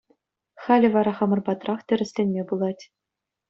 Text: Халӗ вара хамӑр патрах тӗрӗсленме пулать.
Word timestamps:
Халӗ 0.63 0.89
вара 0.95 1.11
хамӑр 1.17 1.39
патрах 1.47 1.79
тӗрӗсленме 1.87 2.43
пулать. 2.49 2.83